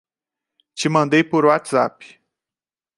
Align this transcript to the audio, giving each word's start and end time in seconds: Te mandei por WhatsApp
Te 0.77 0.87
mandei 0.93 1.23
por 1.29 1.43
WhatsApp 1.47 1.97